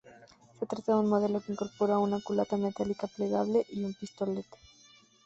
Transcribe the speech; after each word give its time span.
Se 0.59 0.65
trata 0.65 0.93
de 0.93 0.97
un 0.97 1.09
modelo 1.11 1.39
que 1.39 1.51
incorpora 1.51 1.99
una 1.99 2.19
culata 2.19 2.57
metálica 2.57 3.05
plegable 3.05 3.67
y 3.69 3.83
un 3.83 3.93
pistolete. 3.93 4.57